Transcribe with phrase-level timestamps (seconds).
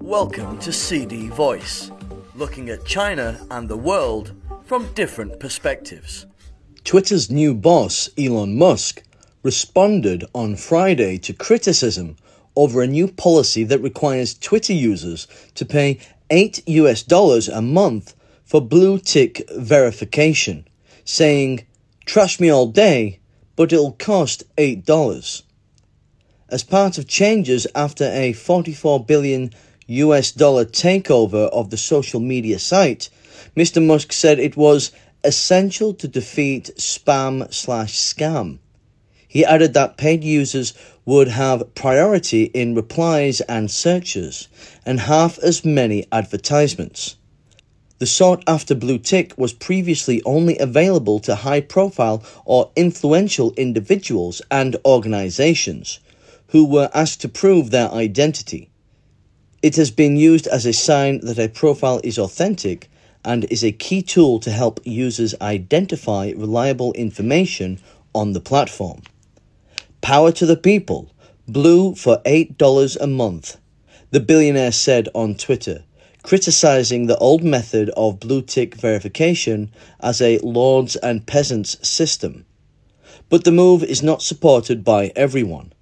[0.00, 1.90] Welcome to CD Voice,
[2.34, 4.32] looking at China and the world
[4.64, 6.24] from different perspectives.
[6.84, 9.02] Twitter's new boss, Elon Musk,
[9.42, 12.16] responded on Friday to criticism
[12.56, 15.98] over a new policy that requires Twitter users to pay
[16.30, 18.14] 8 US dollars a month
[18.44, 20.66] for blue tick verification,
[21.04, 21.66] saying,
[22.06, 23.20] Trash me all day,
[23.54, 25.42] but it'll cost $8.
[26.50, 29.50] As part of changes after a 44 billion
[29.86, 33.10] US dollar takeover of the social media site,
[33.54, 33.84] Mr.
[33.84, 34.90] Musk said it was
[35.22, 38.60] essential to defeat spam slash scam.
[39.26, 40.72] He added that paid users
[41.04, 44.48] would have priority in replies and searches,
[44.86, 47.16] and half as many advertisements.
[47.98, 54.40] The sought after blue tick was previously only available to high profile or influential individuals
[54.50, 56.00] and organizations
[56.48, 58.70] who were asked to prove their identity.
[59.62, 62.88] It has been used as a sign that a profile is authentic
[63.24, 67.80] and is a key tool to help users identify reliable information
[68.14, 69.02] on the platform.
[70.00, 71.12] Power to the people.
[71.46, 73.56] Blue for $8 a month.
[74.10, 75.84] The billionaire said on Twitter,
[76.22, 82.46] criticizing the old method of blue tick verification as a lords and peasants system.
[83.28, 85.72] But the move is not supported by everyone.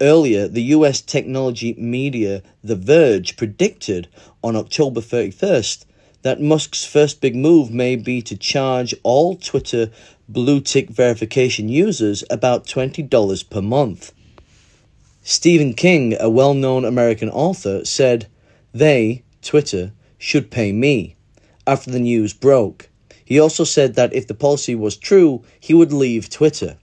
[0.00, 4.08] Earlier, the US technology media The Verge predicted
[4.44, 5.86] on October 31st
[6.20, 9.90] that Musk's first big move may be to charge all Twitter
[10.28, 14.12] blue tick verification users about $20 per month.
[15.22, 18.26] Stephen King, a well known American author, said,
[18.74, 21.16] They, Twitter, should pay me
[21.66, 22.90] after the news broke.
[23.24, 26.76] He also said that if the policy was true, he would leave Twitter.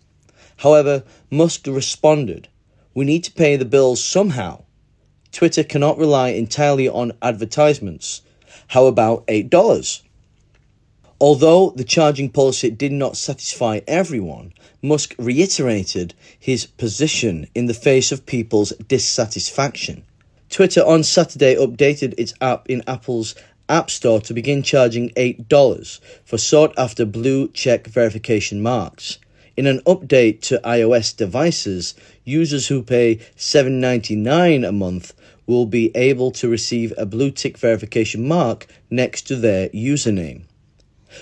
[0.58, 2.47] However, Musk responded,
[2.94, 4.63] we need to pay the bills somehow.
[5.31, 8.22] Twitter cannot rely entirely on advertisements.
[8.67, 10.02] How about $8?
[11.19, 18.12] Although the charging policy did not satisfy everyone, Musk reiterated his position in the face
[18.12, 20.03] of people's dissatisfaction.
[20.50, 23.35] Twitter on Saturday updated its app in Apple's
[23.69, 29.18] App Store to begin charging $8 for sought after blue check verification marks.
[29.56, 31.94] In an update to iOS devices,
[32.24, 35.14] users who pay $7.99 a month
[35.46, 40.46] will be able to receive a blue tick verification mark next to their username.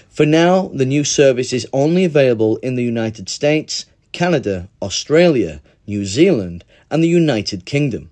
[0.07, 6.05] For now, the new service is only available in the United States, Canada, Australia, New
[6.05, 8.11] Zealand, and the United Kingdom.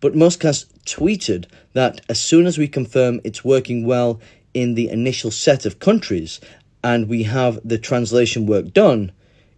[0.00, 4.20] But Musk has tweeted that as soon as we confirm it's working well
[4.54, 6.40] in the initial set of countries
[6.82, 9.12] and we have the translation work done,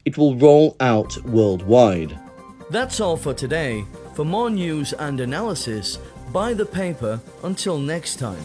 [0.09, 2.19] it will roll out worldwide.
[2.71, 3.85] That's all for today.
[4.15, 5.99] For more news and analysis,
[6.33, 7.21] buy the paper.
[7.43, 8.43] Until next time.